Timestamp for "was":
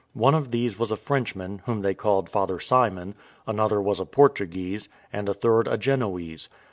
0.79-0.89, 3.79-3.99